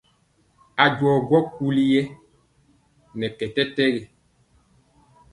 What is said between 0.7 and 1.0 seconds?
A